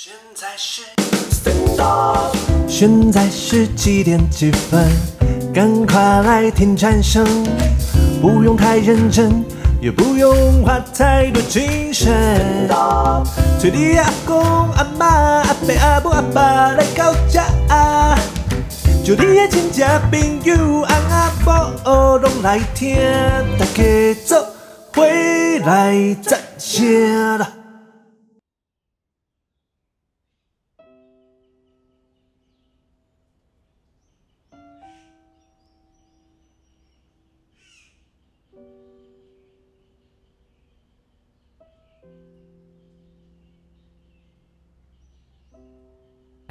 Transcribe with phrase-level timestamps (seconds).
[0.00, 0.82] 现在是
[2.68, 4.88] 现在是几点几分？
[5.52, 7.26] 赶快来听蝉声，
[8.22, 9.44] 不用太认真，
[9.80, 12.14] 也不用花太多精神。
[13.58, 14.40] 催你阿公
[14.74, 17.44] 阿妈阿伯阿母阿爸来到家，
[19.04, 22.96] 就你的亲戚朋友翁阿婆拢来听，
[23.58, 24.46] 大家做
[24.94, 27.57] 回来赞声啦。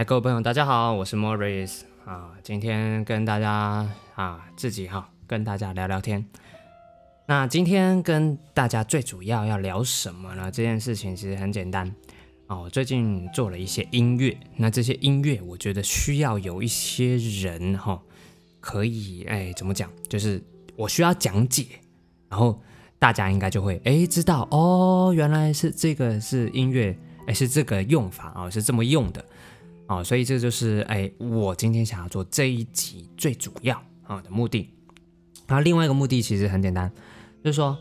[0.08, 3.86] 各位朋友，大家好，我是 Morris 啊，今天跟大家
[4.16, 6.26] 啊自己哈跟大家聊聊天。
[7.26, 10.50] 那今天跟大家最主要要聊什么呢？
[10.50, 11.94] 这件事情其实很简单
[12.48, 18.02] 哦，最近做了一些音乐，那这些音乐我觉得需要有一些人哈，
[18.62, 20.42] 可以哎怎么讲，就是
[20.78, 21.66] 我需要讲解，
[22.30, 22.62] 然后
[22.98, 29.26] 大家应该就会哎知道哦，原来是这个是音乐，哎是这个用法啊，是这么用的。
[29.88, 34.70] 哦，所以这就是哎，我今天想要做这一集最主要啊的目的。
[35.48, 36.92] 那另外一个目的其实很简单，
[37.42, 37.78] 就是说，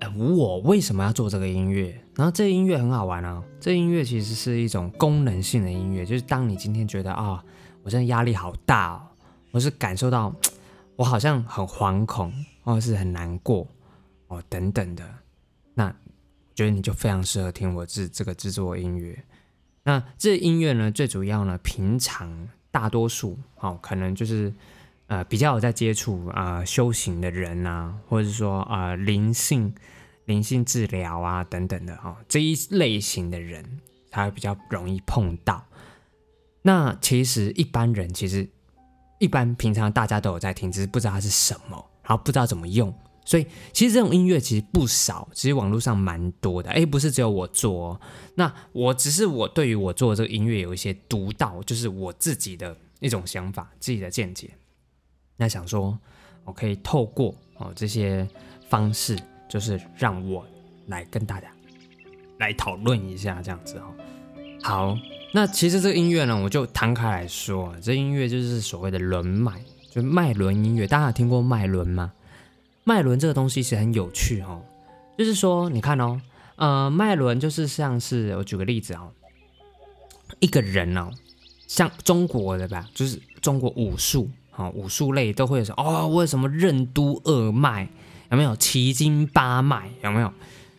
[0.00, 1.98] 哎，我为什么要做这个音乐？
[2.14, 7.42] 然后这音乐很好玩啊，这音乐其实是一种功能性的音乐，就是当你今天觉得啊，
[7.82, 9.00] 我真的压力好大哦，
[9.52, 10.34] 我是感受到
[10.96, 12.30] 我好像很惶恐，
[12.62, 13.66] 或者是很难过
[14.28, 15.02] 哦等等的，
[15.72, 15.88] 那
[16.54, 19.18] 觉得你就非常适合听我制这个制作音乐。
[19.88, 24.52] 那这音乐呢，最主要呢，平常大多数哦，可能就是
[25.06, 29.72] 呃比较有在接触啊修行的人啊，或者说啊灵性
[30.24, 33.64] 灵性治疗啊等等的哦这一类型的人，
[34.10, 35.64] 他会比较容易碰到。
[36.62, 38.48] 那其实一般人其实
[39.20, 42.92] 一般平常大家都有在听，只是不知道它是什么，然后不知道怎么用。
[43.26, 46.70] 所以其实这种音乐其实不少，其实网络上蛮多的。
[46.70, 48.00] 哎，不是只有我做，哦
[48.36, 54.50] 那我只是我对于我做这个音乐有一些独到，就是我自己的一种想法、自己的见解。
[55.36, 55.98] 那想说，
[56.44, 58.26] 我可以透过哦这些
[58.70, 60.46] 方式，就是让我
[60.86, 61.48] 来跟大家
[62.38, 63.92] 来讨论一下这样子哦。
[64.62, 64.96] 好，
[65.34, 69.60] 那其实这个音乐呢，我就摊开来说，这音乐就是所谓的轮脉，
[69.90, 70.86] 就脉轮音乐。
[70.86, 72.12] 大家有听过脉轮吗？
[72.88, 74.62] 脉轮这个东西其实很有趣哦，
[75.18, 76.20] 就是说，你看哦，
[76.54, 79.10] 呃，脉轮就是像是我举个例子哦，
[80.38, 81.10] 一个人哦，
[81.66, 87.88] 像中国的吧，就是中国武术啊，武术类都会说哦，为什么任督二脉
[88.30, 90.32] 有没有奇经八脉有没有？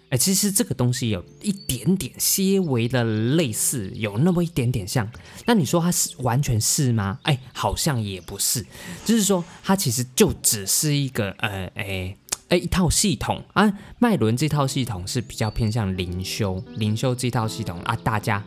[0.10, 5.10] 哎，其实这个东西有一点点些微的类似，有那么一点点像。
[5.46, 7.20] 那你说它是完全是吗？
[7.24, 8.66] 哎，好像也不是。
[9.04, 12.16] 就是说，它其实就只是一个呃，哎
[12.48, 13.78] 哎一套系统啊。
[14.00, 18.42] 脉轮这套系统是比较偏向灵修，灵修这套系统啊，大家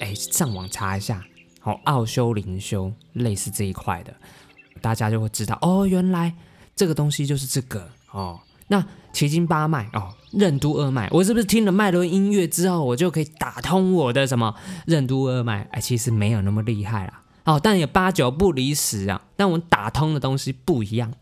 [0.00, 1.22] 哎上网查一下，
[1.60, 4.14] 好，奥修灵修类似这一块的，
[4.80, 6.34] 大家就会知道哦，原来
[6.74, 8.40] 这个东西就是这个哦。
[8.68, 8.82] 那
[9.12, 14.54] 奇经八脉哦，任督二脉，我是不是听了脉轮音乐之后，我就可以打通我的什么
[14.86, 15.68] 任督二脉？
[15.72, 19.22] 哎，其实没有那么厉害啦，哦，但也八九不离十啊。
[19.36, 21.12] 但我们打通的东西不一样，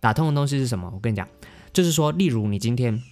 [0.00, 0.90] 打通的东西是什么？
[0.94, 1.26] 我跟你讲，
[1.72, 3.02] 就是说，例如你今天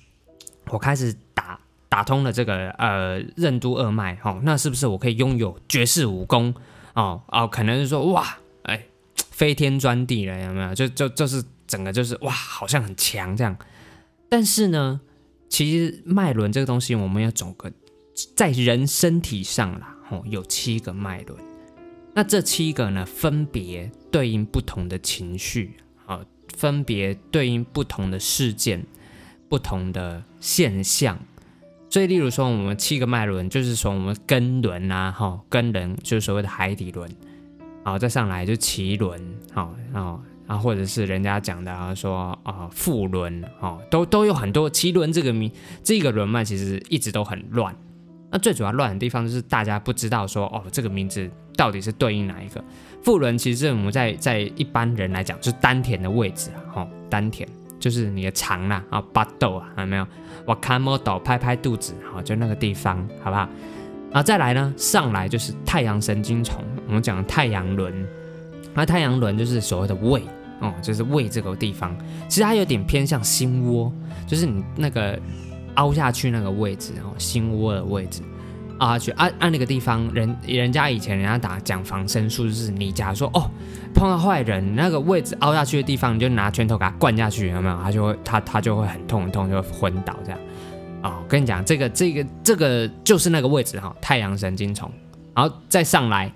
[0.71, 6.55] 我开始打打通了这个呃任督二脉，哦，那是不是我可以拥有绝世武功？
[6.95, 8.85] 哦哦，可能是说哇，哎，
[9.31, 10.75] 飞天钻地了，有没有？
[10.75, 13.57] 就就就是整个就是哇，好像很强这样。
[14.29, 15.01] 但是呢，
[15.55, 17.71] 其实脉轮这个东西，我们要总个
[18.35, 21.41] 在人身体上啦，吼，有七个脉轮。
[22.13, 25.77] 那这七个呢，分别对应不同的情绪，
[26.07, 26.27] 啊，
[26.57, 28.85] 分别对应不同的事件、
[29.49, 31.17] 不同的现象。
[31.89, 37.09] 所以，例如说，我们七个脉轮就是从我们根轮啊，哈，根轮就是所谓的海底轮，
[37.85, 40.21] 好，再上来就脐轮，好，然后。
[40.47, 45.51] 啊，或者是人家讲的啊，说啊，副轮哦，都都有很多脐轮这个名，
[45.83, 47.75] 这个轮脉其实一直都很乱。
[48.31, 52.63] 那最主要乱的地方就是大家不知道说哦，这个名字到底是对应哪一个？
[53.03, 57.49] 副轮其实我们在在一般人来讲就是丹田的位置啊，哦，丹田
[57.79, 60.07] 就是你的肠啦啊，巴豆啊，有没有？
[60.45, 63.49] 我看摸斗拍拍肚子，好，就那个地方，好不好？
[64.13, 68.07] 啊，再来呢，上来就是太阳神经丛，我们讲太阳轮。
[68.75, 70.23] 那太阳轮就是所谓的胃
[70.61, 71.97] 哦，就是胃这个地方，
[72.29, 73.93] 其实它有点偏向心窝，
[74.27, 75.19] 就是你那个
[75.75, 78.23] 凹下去那个位置，然后心窝的位置。
[78.79, 83.49] 凹下去，按按那个地方，人人家以前人家打讲防身术，就是你假如说哦
[83.95, 87.81] 碰到坏人那个位置凹下去的地方，你就拿拳头给他灌下去，有没有？
[87.81, 90.41] 他就会他他就会很痛很痛，就会昏倒这样。
[91.05, 94.91] 哦，跟你讲，这个这个这个就是那个位置哈，太阳神经丛，
[95.35, 96.33] 然后再上来，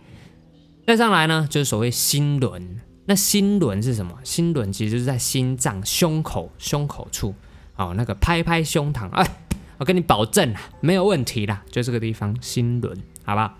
[0.88, 2.80] 再上来呢，就是所谓心轮。
[3.04, 4.18] 那心轮是什么？
[4.24, 7.34] 心轮其实就是在心脏、胸口、胸口处，
[7.76, 9.36] 哦，那个拍拍胸膛，哎，
[9.76, 13.54] 我跟你保证啊，没有问题啦，就这个地方心轮，好不好？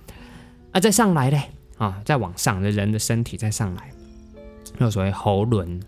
[0.73, 3.91] 啊，再上来嘞，啊，再往上人的身体再上来，
[4.79, 5.83] 有所谓喉轮。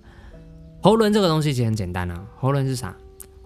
[0.83, 2.95] 喉轮这个东西其实很简单啊，喉轮是啥？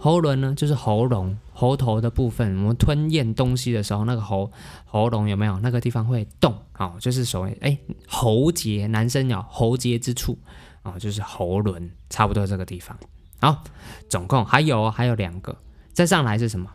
[0.04, 2.58] 喉轮呢，就是喉咙、喉头的部分。
[2.58, 4.52] 我们吞咽东西的时候，那个喉
[4.84, 6.54] 喉咙有没有那个地方会动？
[6.76, 10.36] 哦，就是所谓哎喉结，男生有喉结之处，
[10.82, 12.94] 哦，就是喉轮，差不多这个地方。
[13.40, 13.64] 好，
[14.06, 15.56] 总共还有还有两个，
[15.94, 16.68] 再上来是什么？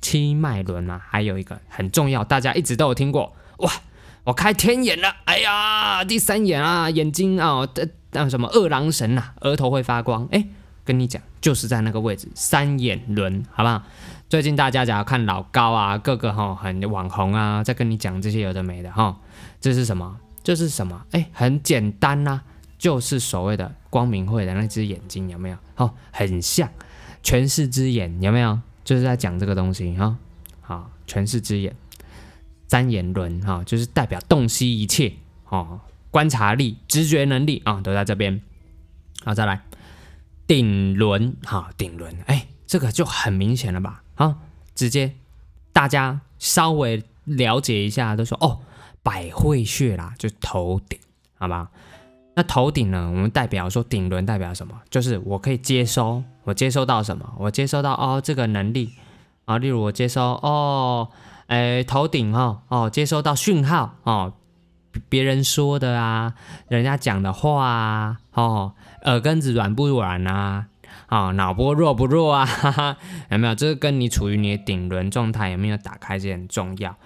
[0.00, 3.32] 七脉轮啊，还有一个很重要，大家一直都有听过。
[3.58, 3.70] 哇，
[4.24, 7.60] 我开天眼了，哎呀，第三眼啊，眼睛啊，
[8.10, 10.48] 那什么二郎神呐，额头会发光，哎。
[10.84, 13.82] 跟你讲，就是在那个位置，三眼轮，好不好？
[14.30, 19.18] 最近大家只要看老高啊，各个哈很网红啊，在跟你讲这些有的没的哈，
[19.60, 20.16] 这是什么？
[20.42, 21.04] 这是什么？
[21.10, 22.40] 哎，很简单呐，
[22.78, 25.56] 就是所谓的光明会的那只眼睛，有没有？
[25.76, 26.70] 哦，很像
[27.22, 28.58] 全视之眼，有没有？
[28.84, 30.16] 就是在讲这个东西哈。
[30.60, 31.74] 好，全视之眼，
[32.68, 35.12] 三眼轮哈，就是代表洞悉一切
[35.48, 35.80] 哦，
[36.10, 38.40] 观察力、直觉能力啊，都在这边。
[39.24, 39.62] 好，再来。
[40.52, 44.02] 顶轮哈，顶轮，哎，这个就很明显了吧？
[44.16, 44.36] 啊，
[44.74, 45.14] 直接
[45.72, 48.60] 大家稍微了解一下，都说哦，
[49.02, 50.98] 百会穴啦，就头顶，
[51.38, 51.70] 好吧？
[52.36, 54.78] 那头顶呢，我们代表说顶轮代表什么？
[54.90, 57.32] 就是我可以接收，我接收到什么？
[57.38, 58.92] 我接收到哦，这个能力
[59.46, 61.08] 啊，例如我接收哦，
[61.46, 64.34] 哎，头顶哈，哦，接收到讯号哦，
[65.08, 66.34] 别人说的啊，
[66.68, 68.74] 人家讲的话啊，哦。
[69.04, 70.66] 耳根子软不软啊？
[71.06, 72.46] 啊，脑波弱不弱啊？
[72.46, 72.96] 哈哈，
[73.30, 73.54] 有没有？
[73.54, 76.96] 这个跟你处于你的顶轮状态有没有打开，这很重要。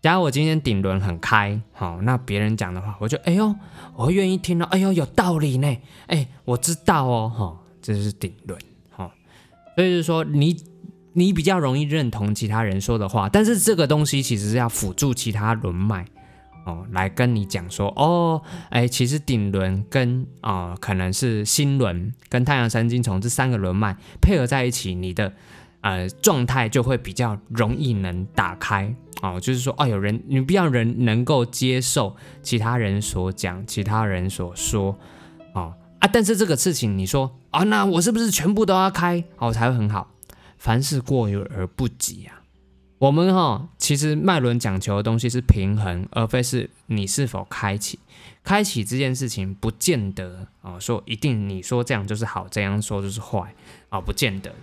[0.00, 3.54] 假如我今天顶轮很开，好，那别人讲的话，我就哎呦，
[3.96, 5.76] 我愿意听到，哎呦，有道理呢，
[6.06, 8.58] 哎，我知道哦，哈，这是顶轮，
[8.90, 9.10] 哈，
[9.74, 10.56] 所以就是说，你
[11.12, 16.06] 你比较容易认同其他人说的话，但是这个东西其实是要辅助其他轮脉。
[16.70, 25.32] 哦，来跟你讲说哦，哎，其实顶轮跟啊，可能是心轮跟太阳神经丛这三个轮脉配合在一起，你的
[25.80, 29.40] 呃状态就会比较容易能打开哦。
[29.40, 34.96] 就是说，哦，有人你比较人能够接受其他人所讲、其他人所说
[35.54, 40.12] 哦啊，但是这个事情你说啊，那我是不是全部都要开哦才会很好？
[40.56, 42.39] 凡事过犹而不及啊。
[43.00, 47.98] 我们哈，其实脉轮讲求的东西是平衡，而非是你是否开启。
[48.44, 53.54] 开启这件事情不见得啊，说一定你说这样就是好，这样说就是坏
[53.88, 54.54] 啊，不见得。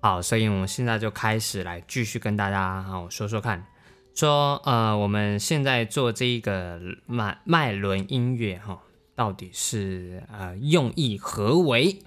[0.00, 3.64] 好，所以我们现在就开始来继续跟大家好说说看，
[4.12, 8.82] 说呃，我们现在做这一个脉脉轮音乐哈，
[9.14, 12.02] 到底是呃用意何为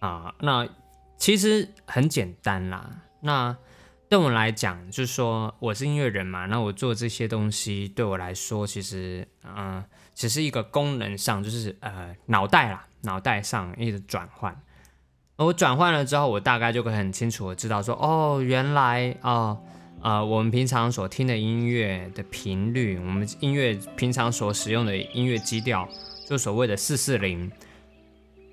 [0.00, 0.34] 啊？
[0.40, 0.68] 那
[1.16, 3.56] 其实很简单啦，那。
[4.14, 9.82] 对我来讲，就是说我是音乐人嘛，那我做这些东西对我来说，其实嗯，
[10.14, 14.56] 只是一个功能上，就是呃脑袋啦，脑袋上一直转换。
[15.34, 19.60] 我转换了之后，我大概就会很清楚的知道说，哦，原来哦，
[20.00, 25.88] 呃，我们平常所听的音乐的频率，我们音乐平常所使用的音乐基调，
[26.24, 27.50] 就所谓的四四零。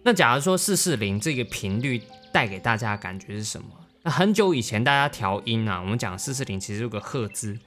[0.02, 2.02] 那假如说四四零这个频率
[2.34, 3.68] 带给大家的感觉是什么？
[4.04, 7.60] 那很久以前，大家调音啊，我们讲四四零其实有个赫兹，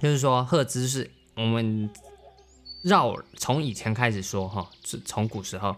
[0.00, 1.90] 就是说赫兹是我们
[2.82, 4.70] 绕从以前开始说哈，
[5.04, 5.76] 从古时候，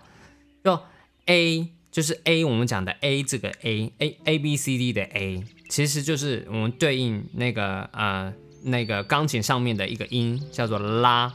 [0.62, 0.78] 就
[1.26, 11.34] A 就是 A，我们讲的 A 这个 A A A B C D 的 A，其实就是我们对应那个呃那个钢琴上面的一个音叫做拉，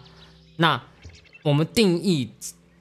[0.55, 0.81] 那
[1.43, 2.31] 我们定义。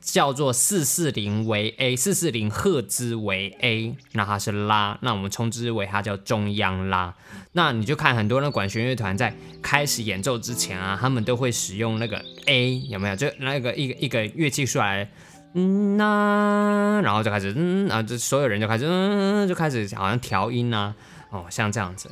[0.05, 7.15] 叫做四四零为 A，四四零赫兹为 A，那它是拉，那我们称之为它叫中央拉。
[7.53, 13.17] 那你就看很多那管弦乐团在开始演奏之前啊，他们都会使用那个 A，有没有？
[13.17, 15.11] 就那个一个一个乐器出来，
[15.55, 20.95] 嗯呐，然后就开始嗯啊，这所有人就开始嗯，就开始好像调音呐，
[21.31, 22.11] 哦，像这样子。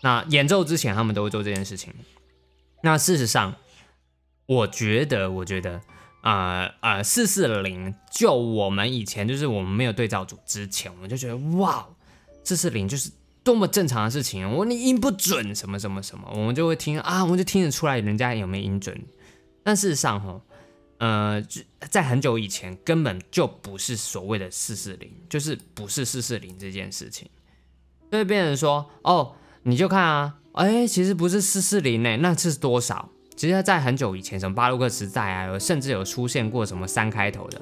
[0.00, 1.92] 那演奏之前他们都会做这件事情。
[2.82, 3.54] 那事实上，
[4.46, 5.82] 我觉得，我觉得。
[6.26, 11.86] 呃呃，四四零，就我们以前就是我们没有对照组之前，我们就觉得哇，
[12.42, 13.12] 四四零就是
[13.44, 19.00] 多么正常的事情，我你音不准什么什么什么，我们就会听啊，我们就听得出来人家有没有音准。
[19.62, 20.40] 但事实上，哈，
[20.98, 21.40] 呃，
[21.88, 27.30] 在很久以前根本就不是所谓的四四零，就是不是四四零这件事情。
[28.10, 33.10] 所以变成说，哦，你就看啊，哎，其实不是四四零呢，那是多少？
[33.36, 37.60] 其实，在很久以前，什么巴洛克时代啊，甚至有出现过什么三开头的。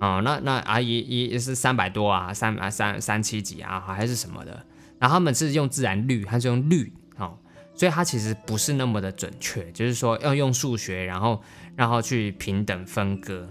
[0.00, 4.64] 哦，那那啊也也是三百多啊，三啊三三七几啊，还是什么的。
[5.00, 7.38] 然后他们是用自然率，它是用率，哦，
[7.74, 11.42] 所以它其实不是那么的准确，就是说要用数学，然后
[11.74, 13.48] 然后去平等分割。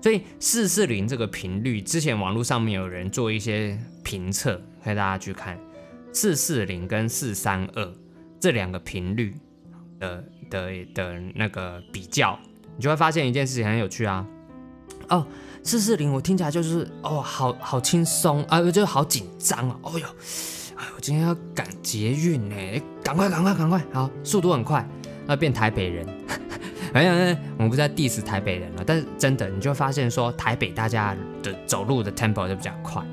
[0.00, 5.58] 所以四四零这个频率，之前网络上面有人做一些评测，可以大家去看
[6.12, 7.92] 四四零跟四三二
[8.38, 9.34] 这两个频率
[9.98, 12.38] 的的的那个比较，
[12.76, 14.26] 你就会发现一件事情很有趣啊，
[15.08, 15.26] 哦。
[15.62, 20.06] 四四零，我听起来就是哦，好好轻松啊，就好紧张啊，哦哟，
[20.74, 24.88] 哎，我今天要赶捷运呢，赶快赶快赶快，好，速度很快，
[25.28, 26.06] 要变台北人。
[26.94, 27.12] 哎呀，
[27.58, 33.04] 我们不是在 diss 台北人了，但是真的，你就发现说台北大家的走路的 tempo 就比较快，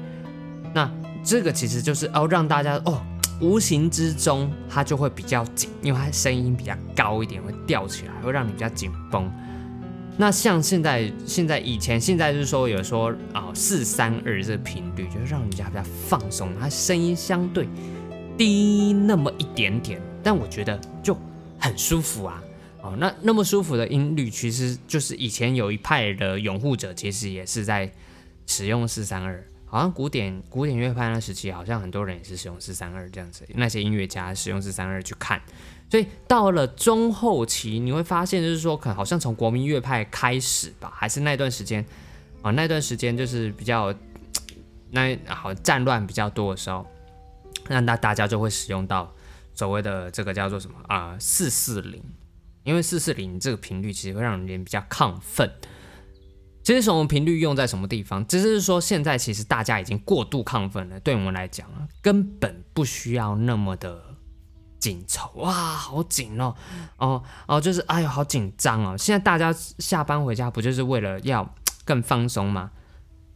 [0.74, 0.90] 那
[1.22, 3.02] 这个其实就是哦，让大家哦，
[3.40, 9.32] 无形之中它就会比较紧，因为它声音比较高一点，会吊起来，会让你比较紧绷。
[10.18, 17.68] 那像现在，现在以前，现在就是说有说啊四三二这个频率，就是让人家比较放松，它声音相对
[18.36, 21.16] 低那么一点点，但我觉得就
[21.60, 22.44] 很舒服啊。
[22.82, 27.92] 哦，那那么舒服的音律，其实就是以前有一派的拥护者，其实也是在
[28.48, 35.42] 使用四三二，好像古典古典乐派那时期，好像很多人也是使用四三二这样子，那些音乐家使用四三二去看。
[35.90, 41.86] 所以到了中后期，你会发现，就是说，可能好像从国民乐派开始吧，还是那段时间
[42.42, 43.94] 啊，那段时间就是比较
[44.92, 46.86] 那好战乱比较多的时候，
[47.68, 49.14] 那那大家就会使用到
[49.54, 52.02] 所谓的这个叫做什么啊四四零，
[52.64, 55.52] 因为四四零这个频率其实会让人比较亢奋。
[56.68, 64.04] 其实什么频率用在什么地方，只是说现在其实大家已经过度亢奋了，对我们来讲啊，根本不需要那么的。
[64.78, 66.54] 紧凑哇，好紧哦，
[66.98, 68.98] 哦哦，就是哎呦，好紧张哦！
[68.98, 71.56] 现在大家下班回家不就是为了要
[71.86, 72.70] 更放松吗？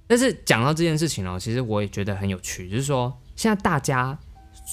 [0.07, 4.19] 但是讲到这件事情哦，其实我也觉得很有趣，就是说现在大家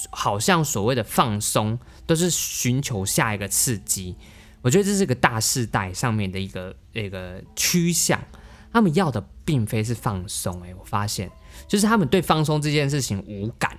[0.09, 4.17] 好像所谓的放松都是寻求下一个刺激，
[4.61, 8.21] 我觉得这是个大时代上面的一个一个趋向，
[8.71, 11.29] 他们要的并非是放松，哎，我发现
[11.67, 13.77] 就是他们对放松这件事情无感。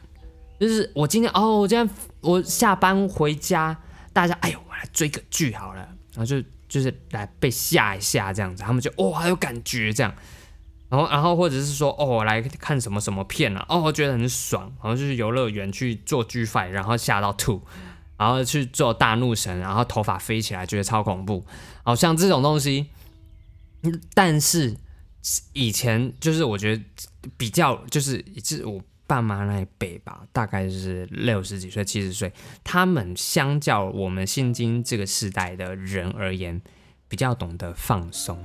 [0.58, 1.88] 就是我今天哦，我今天
[2.20, 3.74] 我下班回家，
[4.12, 5.80] 大家哎呦，我来追个剧好了，
[6.14, 10.14] 然后就就是来被吓一吓这样子，他们就哦有感觉这样，
[10.90, 17.62] 然后然后或者是说哦我来看什么什么片了，哦我觉得很爽，然后就是游乐园去做剧 fight，然后吓到吐，
[18.18, 21.46] 然后去做大怒神，然后头发飞起来，觉得超恐怖，
[21.82, 22.88] 好像这种东西，
[24.14, 24.76] 但是
[25.52, 26.82] 以前就是我觉得
[27.36, 28.82] 比较就是是我。
[29.10, 32.32] 爸妈那一辈吧，大概是六十几岁、七十岁，
[32.62, 36.62] 他们相较我们现今这个时代的人而言，
[37.08, 38.38] 比较懂得放松。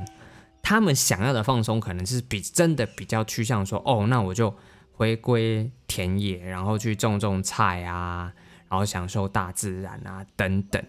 [0.64, 4.52] 他们想要的放松，可能是比真的比较趋向说，哦，那我就
[4.92, 8.34] 回归田野，然后去种种菜啊，
[8.68, 10.84] 然后享受大自然啊，等等。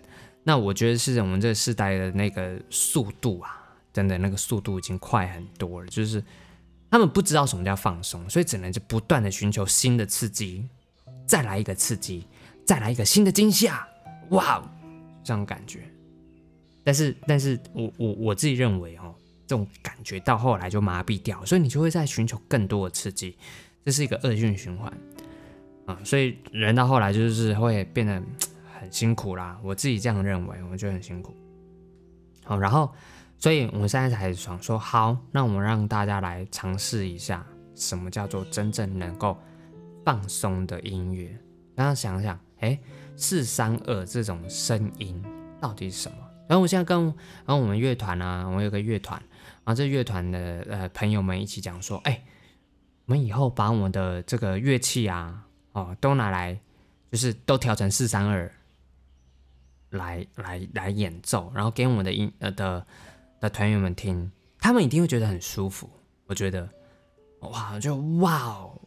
[0.45, 3.66] 那我觉得是我们这个时代的那个速度啊，
[3.97, 6.23] 真的那个速度已经快很多了，就是。
[6.89, 10.65] 他们不知道什么叫放松，所以只能就不断的寻求新的刺激，
[11.27, 12.25] 再来一个刺激，
[12.65, 13.87] 再来一个新的惊吓，
[14.31, 14.63] 哇，
[15.25, 15.81] 这种感觉。
[16.85, 19.13] 但是，但是我我我自己认为哦，
[19.49, 23.37] 这种感觉到后来就麻痹掉，所以你就会在寻求更多的刺激，
[23.85, 24.91] 这是一个恶性循环
[25.87, 25.99] 啊。
[26.05, 28.23] 所以人到后来就是会变得
[28.81, 31.35] 很辛苦啦，我自己这样认为，我觉得很辛苦。
[32.45, 32.95] 好，然后。
[33.39, 39.37] 所以我们现在才想说，好，那我们让大家来尝试一下，什么叫做真正能够
[40.05, 41.39] 放松的音乐。
[41.75, 42.79] 大家想想，哎，
[43.15, 45.23] 四三二这种声音
[45.61, 46.17] 到底是什么？
[46.49, 47.05] 然后我现在跟
[47.45, 49.21] 然后我们乐团啊，我们有个乐团，
[49.65, 52.25] 然后这乐团的呃朋友们一起讲说，哎，
[53.05, 56.59] 我们以后把我们的这个乐器啊，哦，都拿来，
[57.13, 58.51] 就是都调成四三二，
[59.91, 62.87] 来来来演奏，然后给我们的音呃的。
[63.41, 65.89] 的团员们听，他们一定会觉得很舒服。
[66.27, 66.69] 我觉得，
[67.41, 68.81] 哇，就哇哦！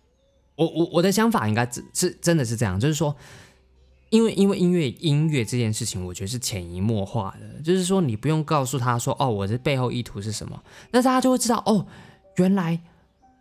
[0.56, 3.16] 我我我的想法应该是真的是这样，就是说，
[4.10, 11.88] 因为因为音乐音乐这件事情，我觉得是潜移默化的，就是说你不用告诉他说，哦，我的背后意图是什么，那大家就会知道，哦，
[12.36, 12.82] 原来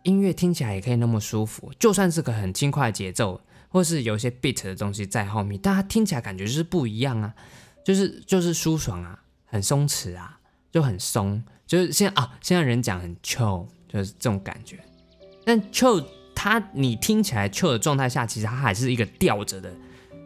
[0.03, 7.35] 音乐听起来也可以那么舒服，就算是个很轻快的节奏，或是有一些 beat 的东西在后面，但它听起来感觉就是不一样啊，
[7.83, 10.38] 就是就是舒爽啊，很松弛啊，
[10.71, 14.79] 就很松，就是现在啊，现在人讲很 chill，就是这种感觉。
[15.43, 19.73] 但 chill 它你听起来 chill 的状态下，其实它还是一个吊着的，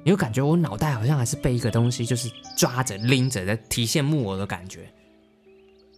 [0.03, 4.87] 你就感觉我脑袋好像还是被一个东西就是抓着拎着在提线木偶的感觉。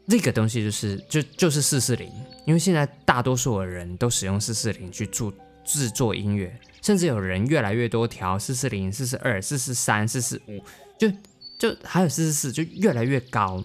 [0.07, 2.07] 这个东西就是就就是四四零，
[2.45, 5.33] 因为现在大多数的人都使用四四零去做
[5.63, 10.63] 制作音乐，甚至有人越来越多调四四零、四四二、四四三、四四五，
[10.99, 11.11] 就
[11.57, 13.63] 就还有四四四，就越来越高。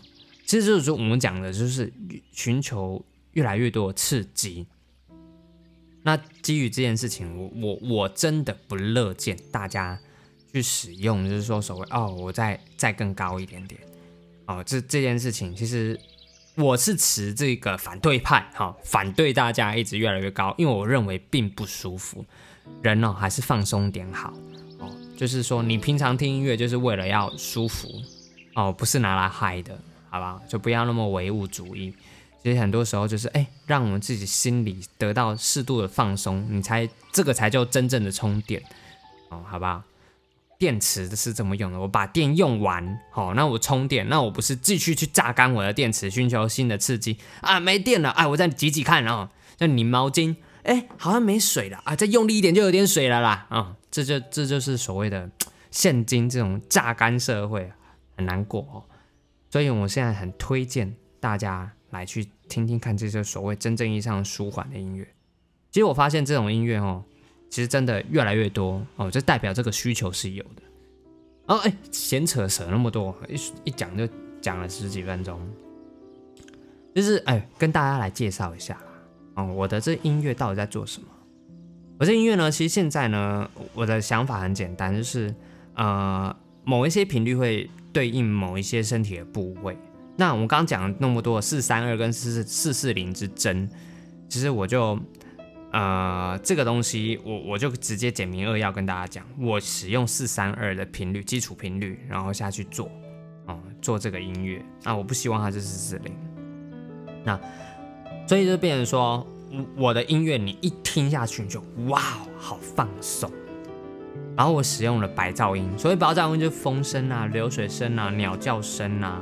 [0.50, 1.92] 其实就是说我们讲的就是
[2.32, 3.00] 寻求
[3.34, 4.66] 越来越多的刺激。
[6.02, 9.96] 那基于这件事情，我我我真的不乐见大家
[10.52, 13.80] 去使用，就是说所谓哦，我再再更高一点点
[14.46, 15.96] 哦，这这件事情其实。
[16.56, 22.26] 我是持这个反对派，哈，反对大家一直越来越高，因为我认为并不舒服。
[22.82, 24.34] 人呢，还是放松点好，
[24.78, 27.88] 哦，就是说你平常听音乐就是为了要舒服，
[28.56, 29.80] 哦，不是拿来嗨的，
[30.10, 30.42] 好不好？
[30.48, 31.94] 就不要那么唯物主义。
[32.42, 38.62] 其实很多时候就是，哎，让我们自己心里得到适度的放松，你才这个才叫真正的充电，
[39.28, 39.82] 哦，好不好？
[40.58, 41.78] 电池是怎么用的？
[41.78, 47.60] 我把电用完，好，那我充电，那我不是继续去榨干我的电池，寻求新的刺激啊？
[47.60, 55.30] 没电了，哎，我再挤挤看，然后再拧毛巾，哎，好像没水了啊，再用力一点就有点水了啦，啊，这就这就是所谓的
[55.70, 57.70] 现今这种榨干社会，
[58.16, 58.84] 很难过哦。
[59.50, 65.06] 所以我现在很推荐大家来去听听看这些所谓真正意义上舒缓的音乐。
[65.70, 67.04] 其实我发现这种音乐哦。
[67.52, 70.62] 其实真的越来越多哦，就代表这个需求是有的。
[71.46, 74.08] 哦，哎，闲扯扯那么多，一一讲就
[74.40, 75.36] 讲了十几分钟。
[76.94, 78.80] 就是哎，跟大家来介绍一下
[79.34, 81.08] 哦，我的这音乐到底在做什么？
[81.98, 85.34] 我这音乐呢，其实现在呢，我的想法很简单，就是
[85.74, 89.76] 呃，某一些频率会对应某一些身体的部位。
[90.16, 93.68] 那我们刚刚讲了那么多四三二跟四四四四零之争，
[94.28, 94.98] 其实我就。
[95.72, 102.90] 呃，这个东西我我就直接简明扼要跟大家讲，我使用四三二的频率基础频率，然后下去做，
[103.46, 106.12] 哦，做这个音乐，那我不希望它是四四零，
[107.22, 107.40] 那
[108.26, 109.24] 所以就变成说，
[109.76, 112.00] 我的音乐你一听下去你就哇，
[112.36, 113.30] 好放松，
[114.40, 119.20] 然后我使用了白噪音，所谓白噪音就是风声啊、流水声啊、鸟叫声啊，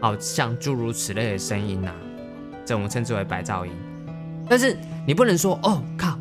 [0.00, 1.92] 好像诸如此类的声音啊，
[2.64, 3.72] 这我们称之为白噪音。
[4.48, 6.16] 但是你不能说哦靠，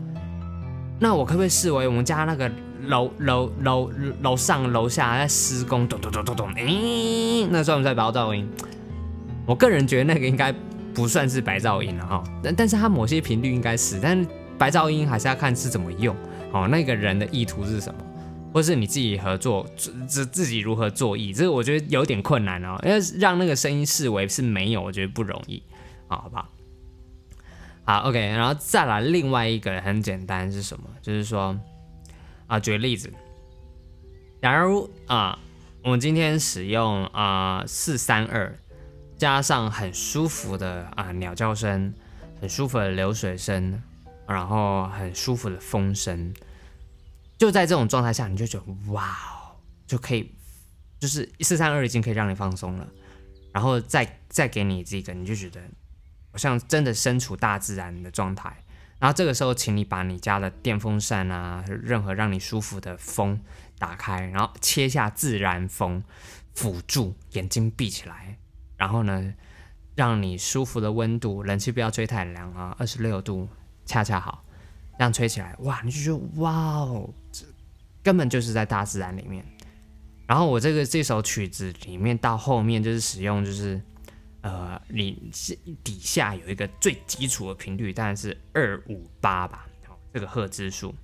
[1.00, 2.52] 那我可不可以视为我们家那个
[2.88, 3.92] 楼楼楼
[4.24, 8.50] 楼上楼下在施工，咚咚咚咚咚，诶，那算不算白噪音？
[9.46, 10.52] 我个人觉得那个应该
[10.92, 16.16] 不算是白噪音了哈，但但是它某些频率应该是，但是白噪音还是要看是怎么用
[16.52, 18.00] 哦，那个人的意图是什么，
[18.54, 25.62] 或是你自己合作自自己如何作意，这个我觉得有点困难哦，因为让那个声音视为是没有，我觉得不容易，
[26.08, 26.50] 好，好不好？
[27.86, 30.84] 好，OK，然后再来另外一个很简单是什么？
[31.02, 31.60] 就是说，
[32.46, 33.12] 啊，举个例子，
[34.42, 35.40] 假如啊，
[35.84, 38.56] 我们今天使用啊四三二，
[39.18, 41.92] 加上很舒服的啊鸟叫声，
[42.40, 43.82] 很舒服的流水声，
[44.28, 46.32] 然后很舒服的风声，
[47.40, 50.32] 就在这种状态下，你就觉得哇哦，就可以，
[51.00, 52.88] 就是一四三二已经可以让你放松了，
[53.52, 55.60] 然后再再给你这个，你就觉得。
[56.32, 58.56] 好像真的身处大自然的状态，
[59.00, 63.42] 然后这个时候，请你把你家的电风扇啊，任何让你舒服的风
[63.80, 66.04] 打开，然后切下自然风，
[66.54, 68.38] 辅助眼睛闭起来，
[68.78, 69.34] 然后呢，
[69.96, 73.50] 让你舒服的温度，冷气不要吹太凉啊，二十六度
[73.88, 74.46] 恰恰好，
[75.00, 77.44] 这样吹起来，哇，你就觉得哇哦，这
[78.04, 79.44] 根本就是在大自然里面。
[80.28, 83.82] 然后我这个这首曲子里面到后面就是使用就是。
[84.42, 85.30] 呃，你
[85.84, 89.68] 底下有一个最基础的频率，当然是二五八吧。
[90.14, 90.96] 这个赫兹数，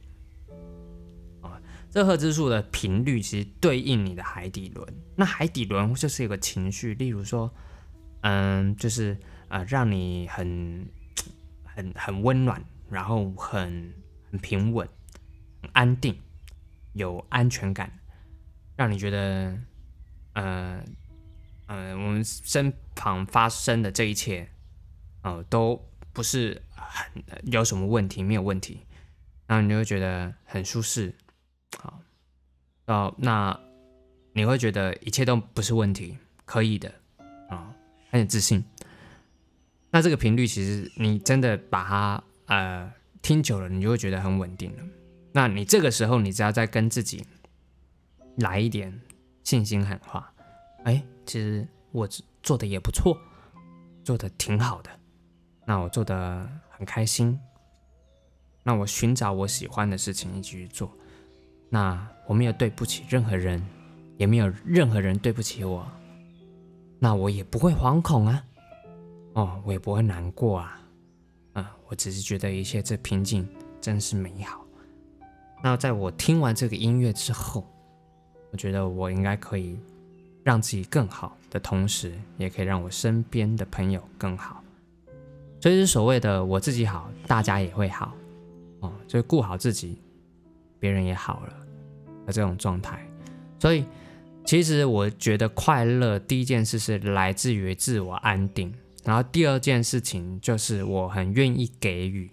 [1.91, 4.87] 这赫兹数的频率其实对应你的海底轮。
[5.17, 7.53] 那海底轮就是一个情绪，例如说，
[8.21, 9.17] 嗯，就是
[9.49, 10.87] 呃，让你很
[11.65, 12.63] 很很温暖，
[12.95, 13.93] 然后很
[14.31, 14.87] 很平稳、
[15.61, 16.17] 很安定、
[16.93, 17.91] 有安全感，
[18.75, 19.59] 让你觉得
[20.33, 20.81] 呃。
[21.67, 24.47] 嗯，我们身旁发生的这一切，
[25.23, 28.85] 哦，都不是很有什么问题，没有问题，
[29.47, 31.11] 然后你就会觉得很舒适，
[31.79, 31.99] 好，
[32.85, 33.59] 哦，那
[34.33, 36.93] 你会觉得一切都不是问题，可以的，
[37.49, 37.73] 啊，
[38.11, 38.63] 很有自信。
[39.89, 44.83] 那这个频率其实你真的把它呃听久了，你就会觉得很稳定了。
[45.31, 47.25] 那你这个时候，你只要再跟自己
[48.37, 49.01] 来一点
[49.43, 50.31] 信心喊话，
[50.83, 52.07] 哎，其实我
[52.41, 53.17] 做的也不错，
[54.03, 54.89] 做的挺好的，
[55.65, 57.39] 那我做的很开心，
[58.63, 60.91] 那我寻找我喜欢的事情一起去做，
[61.69, 63.61] 那我没有对不起任何人，
[64.17, 65.85] 也没有任何人对不起我，
[66.99, 68.43] 那我也不会惶恐啊，
[69.33, 70.79] 哦，我也不会难过啊，
[71.55, 73.47] 啊，我只是觉得一切这平静
[73.81, 74.63] 真是美好。
[75.63, 77.65] 那在我听完这个音乐之后，
[78.51, 79.79] 我觉得我应该可以
[80.43, 84.61] 让自己更好的同时，也可以让我身边的朋友更好。
[85.61, 88.13] 所以是所谓的我自己好，大家也会好
[88.81, 88.93] 哦。
[89.07, 89.97] 就是顾好自己，
[90.77, 91.53] 别人也好了
[92.27, 93.03] 的这种状态。
[93.57, 93.85] 所以
[94.45, 98.71] 其实我觉得快乐第一件事是来自于自我安定，
[99.05, 102.29] 然后第二件事情就是我很愿意给予，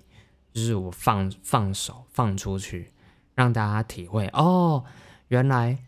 [0.53, 2.91] 就是我放放手放出去。
[3.35, 4.85] 让大家体会哦，
[5.29, 5.79] 原来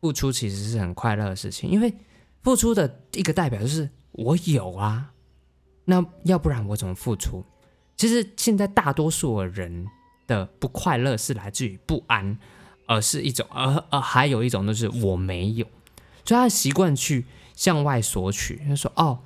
[0.00, 1.94] 付出其实是很快乐的事情，因为
[2.42, 5.12] 付出的一个代表就是我有啊，
[5.84, 7.44] 那要不然我怎么付出？
[7.96, 9.86] 其实现在大多数的人
[10.26, 12.36] 的不快乐是来自于不安，
[12.86, 15.64] 而是一种，而而还有一种就是我没有，
[16.24, 19.20] 所以他习惯去向外索取，他说哦，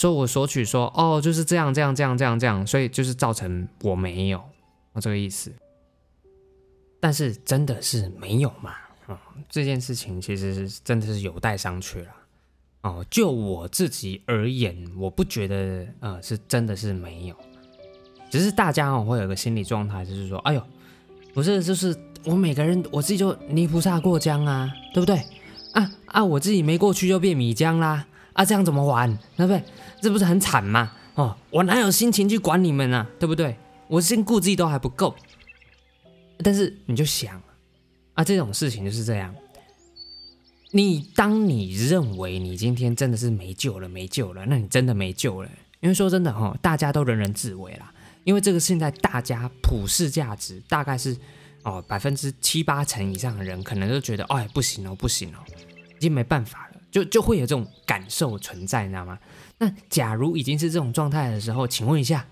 [0.00, 4.42] 说我索取说哦就是这样这样这样这样这样，所以就是造成我没有，
[4.94, 5.52] 我这个意思。
[6.98, 8.72] 但是真的是没有嘛？
[9.08, 9.18] 哦，
[9.50, 12.08] 这件事情其实是真的是有待商榷了。
[12.80, 17.36] 哦，就我自己而言，我不觉得呃是真的是没有，
[18.30, 20.66] 只是大家哦会有个心理状态，就是说，哎呦，
[21.34, 25.22] 不是，就是我每个人我自己就泥菩萨过江啊，对不对？
[25.74, 29.18] 啊啊，我自己没过去就变米浆啦，啊，这样怎么玩？
[29.36, 29.60] 对不？
[30.00, 30.92] 这不是很惨吗？
[31.14, 33.06] 哦，我哪有心情去管你们啊？
[33.18, 33.56] 对不对？
[33.88, 35.14] 我先顾自己都还不够。
[36.42, 37.42] 但是你就想
[38.14, 39.34] 啊，这种事情就是这样。
[40.72, 45.50] 你当你认为你今天真的是没救了，没救了，那你真的没救了。
[45.80, 47.92] 因为说真的哈，大家都人人自危啦。
[48.22, 51.16] 因为这个现在大家普世价值大概是
[51.64, 55.38] 哦百分之七八成以上的人可能都觉得哎不行哦不行哦，
[55.96, 59.18] 已经没办法，就就会有这种感受存在，你知道吗？
[59.58, 62.26] 那假如已经是这种状态的时候，请问一下。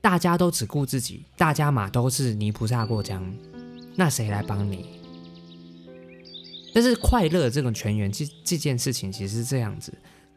[0.00, 3.34] 大家都只顾自己，大家嘛都是泥菩萨过江，
[3.96, 5.00] 那谁来帮你？
[6.74, 9.90] 但是快乐这种全员，这这件事情其实是这样子，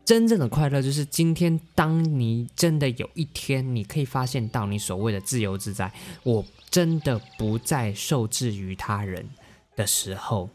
[0.06, 5.92] 真正的快乐就是今天，当你真的有一天，你可以发现到你所谓的自由自在，
[6.24, 9.28] 我真的不再受制于他人
[9.76, 10.50] 的时候，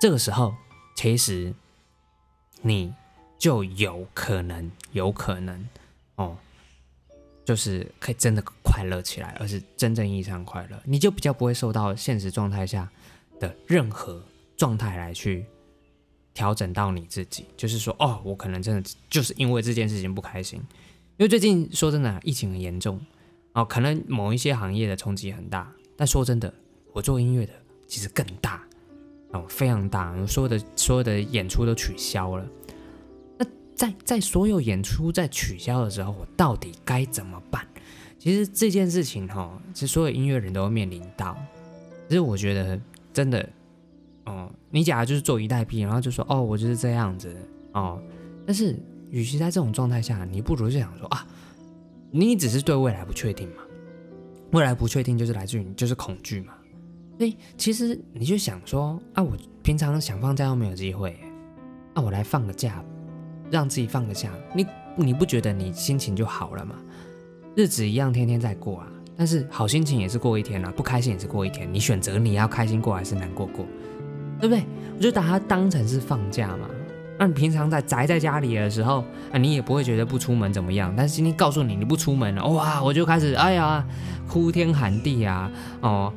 [0.00, 0.54] 这个时候，
[0.94, 1.52] 其实
[2.62, 2.92] 你
[3.38, 5.68] 就有可能，有可能
[6.16, 6.36] 哦。
[7.44, 12.86] 就是可以真的快乐起来，而是真正意义上快乐，你就比较不会受到现实状态下
[13.40, 14.22] 的任何
[14.54, 15.46] 状态来去
[16.34, 17.46] 调整到你自己。
[17.56, 20.58] 就是说，哦，我可能真的就是因为这件事情不开心，
[21.16, 23.00] 因为最近说真的，疫情很严重，
[23.54, 25.72] 哦，可能某一些行业的冲击很大。
[25.96, 26.52] 但说真的，
[26.92, 27.54] 我做音乐的
[27.86, 28.67] 其实更大，
[29.32, 32.46] 哦，非常大，所有的所有的演出都取消了。
[33.38, 37.66] 那在在所有演出在取消的时候，我到底该怎么办？
[38.18, 41.36] 其实这件事情哈，其实所有音乐人都会面临到。
[42.08, 42.80] 其实我觉得
[43.12, 43.48] 真的，
[44.24, 47.34] 哦，你假如就是坐以待毙，然后就说哦，我就是这样子
[47.72, 48.02] 哦。
[48.46, 48.74] 但是，
[49.10, 51.26] 与其在这种状态下，你不如就想说啊，
[52.10, 53.62] 你只是对未来不确定嘛。
[54.52, 56.54] 未来不确定就是来自于就是恐惧嘛。
[57.18, 61.18] 所以其实你就想说啊，我平常想放假都没有机会，
[61.94, 62.82] 那我来放个假。
[63.50, 66.74] 让自己放个假，你你不觉得你心情就好了吗？
[67.54, 71.66] 日子一样天天在过啊，但是好心情也是过一天啊，不开心也是过一天。
[71.72, 73.64] 你选择你要开心过还是难过过，
[74.38, 74.62] 对不对？
[74.98, 76.68] 我就把它当成是放假嘛。
[77.18, 79.02] 那你平常在宅在家里的时候，
[79.32, 80.92] 啊，你也不会觉得不出门怎么样。
[80.94, 83.82] 但是今天告诉你你不出门了，哇，我就开始哎呀
[84.28, 85.50] 哭天喊地啊，
[85.80, 86.12] 哦。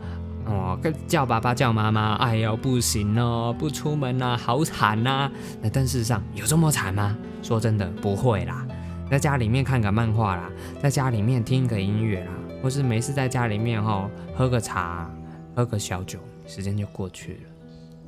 [0.51, 5.31] 哦，叫爸爸叫妈妈，哎呦不行哦，不出门呐，好惨呐！
[5.61, 7.17] 那但事实上有这么惨吗？
[7.41, 8.67] 说真的不会啦，
[9.09, 15.09] 在家里面看个漫画啦，在家里面听个音乐啦，或是没事在家里面哈喝个茶，
[15.55, 17.39] 喝个小酒，时间就过去了。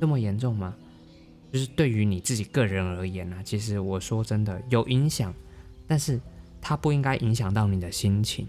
[0.00, 0.74] 这么严重吗？
[1.52, 5.32] 就是对于你自己个人而言呢，其实我说真的有影响，
[5.86, 6.20] 但是
[6.60, 8.46] 它不应该影响到你的心情，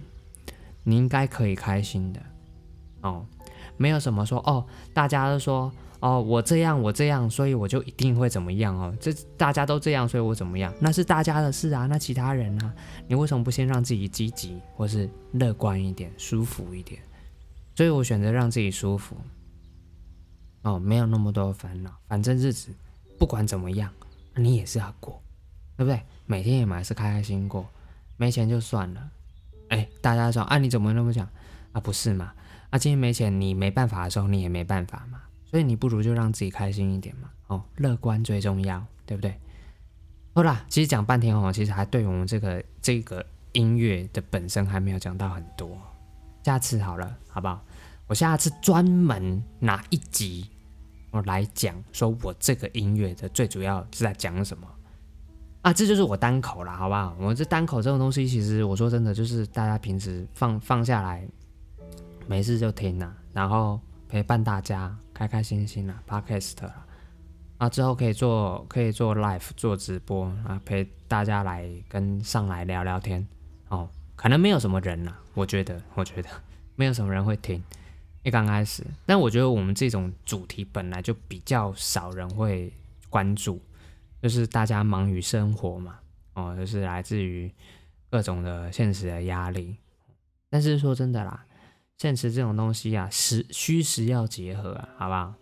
[0.83, 2.19] 你应该可以开心的
[3.01, 3.25] 哦。
[3.77, 8.95] 没有什么说哦，大家都说哦，我这样我这样，所以我就一定会怎么样哦。
[8.99, 10.73] 这大家都这样，所以我怎么样？
[10.79, 11.85] 那是大家的事啊。
[11.87, 12.73] 那其他人呢？
[13.07, 17.01] 你为什么不先让自己积极，或是乐观一点，舒服一点？
[17.73, 19.15] 所以我选择让自己舒服。
[20.61, 22.73] 哦，没有那么多烦恼，反正日子
[23.19, 23.91] 不管怎么样，
[24.35, 25.21] 你也是要过，
[25.77, 26.01] 对不对？
[26.25, 27.65] 每天也还是开开心过，
[28.17, 29.11] 没钱就算了。
[29.69, 31.27] 哎，大家说啊，你怎么那么讲
[31.71, 31.79] 啊？
[31.79, 32.33] 不是嘛？
[32.75, 35.21] 啊，今天没钱，你没办法的时候，你也没办法嘛。
[35.45, 37.29] 所以你不如就让自己开心一点嘛。
[37.47, 39.33] 哦，乐观最重要，对不对？
[40.33, 45.77] 好啦，其实讲半天哦，其实还对我们这个这个音乐的本身还没有讲到很多。
[46.43, 47.63] 下次好了，好不好？
[48.07, 50.49] 我下次专门拿一集。
[51.11, 54.67] 我来讲，说我这个音乐的最主要是在讲什么
[55.61, 55.71] 啊？
[55.71, 57.15] 这就是我单口了，好不好？
[57.21, 61.25] 我这单口这种东西，其实我说真的，就是大家平时放放下来，
[62.27, 66.67] 没事就听啦，然后陪伴大家，开开心心啊，podcast
[67.57, 73.25] 啊，之后可以做可以做 live 做直播啊，陪大家来跟上来聊聊天
[73.69, 73.89] 哦。
[74.15, 76.29] 可能没有什么人啦，我觉得，我觉得
[76.75, 77.63] 没有什么人会听。
[78.23, 82.73] 一刚开始，但我觉得我们这种主题本来就比较少人会
[83.07, 83.61] 关注，
[84.21, 85.99] 就是大家忙于生活嘛，
[86.33, 87.53] 哦，就是来自于
[88.09, 89.77] 各种的现实的压力。
[90.49, 91.45] 但是说真的啦，
[91.97, 95.33] 现实这种东西啊，实虚实要结合啊，好不好？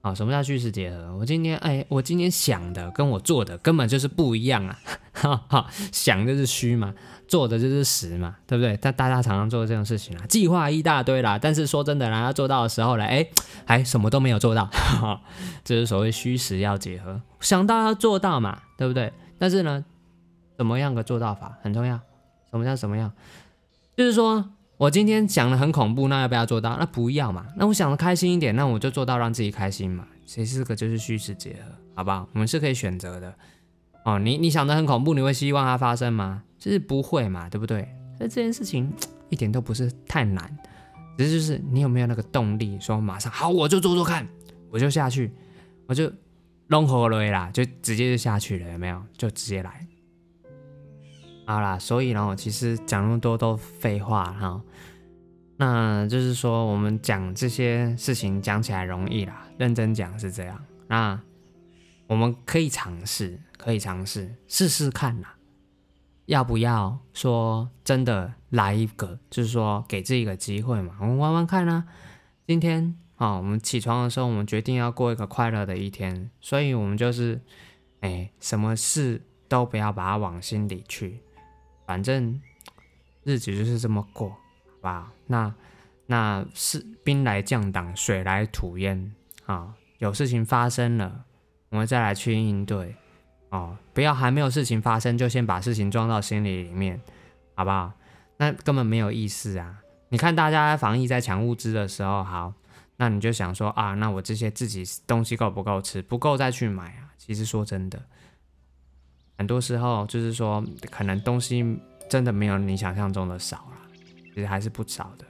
[0.00, 1.16] 啊，什么叫虚实结合？
[1.16, 4.76] 我今天哎，我今天想的跟我做的根本就是不一样啊！
[5.14, 6.92] 哈哈，想就是虚嘛，
[7.28, 8.76] 做的就是实嘛，对不对？
[8.82, 13.24] 但大家常常做这种事情啊，计划一大堆啦，但是说真的，啦，要做到的时候呢，哎，
[13.64, 15.20] 还什么都没有做到， 哈哈
[15.62, 19.12] 这是所谓虚实要结合，想到要做到嘛，对不对？
[19.38, 19.84] 但是呢，
[20.56, 22.00] 怎么样个做到法很重要？
[22.50, 23.12] 什么叫什么样？
[23.96, 24.50] 就是说。
[24.82, 26.76] 我今天讲的很恐怖，那要不要做到？
[26.76, 27.46] 那不要嘛。
[27.56, 30.04] 那我想的开心一点，那我就做到让自己开心嘛。
[30.26, 32.28] 其实这个就是虚实结合，好不好？
[32.32, 33.32] 我们是可以选择的。
[34.04, 36.42] 哦，你你想的很恐怖，你会希望它发生吗？
[36.58, 37.88] 就是不会嘛，对不对？
[38.18, 38.92] 那这件事情
[39.28, 40.52] 一点都不是太难，
[41.16, 44.26] 只是就是你有没有那个动力，说马上好我就做做看，
[44.68, 45.30] 我就下去，
[45.86, 46.12] 我就
[46.66, 49.00] 弄好了啦，就直接就下去了，有没有？
[49.16, 49.86] 就直接来。
[51.44, 54.62] 好啦，所以呢，我其实讲那么多都废话哈。
[55.56, 60.64] 那就是说，我们讲这些事情讲起来容易啦，认真讲是这样。
[60.88, 61.20] 那
[62.06, 65.36] 我们可以尝试，可以尝试试试看啦。
[66.26, 69.18] 要不要说真的来一个？
[69.28, 71.84] 就是说给自己一个机会嘛，我们玩玩看啊。
[72.46, 77.40] 今天啊，我们起床的时候，我们决定要过一个快乐的一天，所以我们就是，
[78.00, 81.20] 哎，什么事都不要把它往心里去。
[81.92, 82.40] 反正
[83.22, 84.36] 日子就是这么过，好
[84.80, 85.12] 吧？
[85.26, 85.54] 那
[86.06, 89.74] 那是兵来将挡，水来土掩啊！
[89.98, 91.26] 有事情发生了，
[91.68, 92.96] 我们再来去应对
[93.50, 93.76] 哦。
[93.92, 96.98] 不要还没有事情发生，就先把事情装到心里里面，
[97.54, 97.92] 好不好？
[98.38, 99.80] 那根本没有意思啊！
[100.08, 102.54] 你看大家防疫在抢物资的时候，好，
[102.96, 106.00] 那你就想说啊，那我这些自己东西够不够吃？
[106.00, 107.12] 不够再去买啊！
[107.18, 108.02] 其实说真的。
[109.38, 111.64] 很多时候就是说，可能东西
[112.08, 113.76] 真的没有你想象中的少了，
[114.34, 115.24] 其实还是不少的。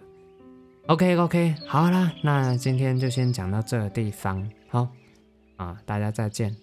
[0.89, 4.89] OK OK，好啦，那今天就先讲到这个地方，好
[5.57, 6.55] 啊，大家再见。